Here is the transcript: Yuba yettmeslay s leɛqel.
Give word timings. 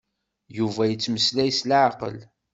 Yuba 0.57 0.83
yettmeslay 0.87 1.51
s 1.57 1.61
leɛqel. 1.69 2.17